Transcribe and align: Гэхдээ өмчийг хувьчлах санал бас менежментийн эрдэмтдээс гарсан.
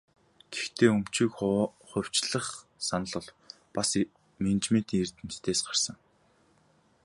Гэхдээ 0.53 0.89
өмчийг 0.95 1.31
хувьчлах 1.89 2.47
санал 2.87 3.27
бас 3.75 3.89
менежментийн 4.43 5.01
эрдэмтдээс 5.03 5.61
гарсан. 5.67 5.97